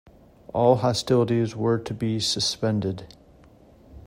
[0.51, 3.13] All hostilities were to be suspended.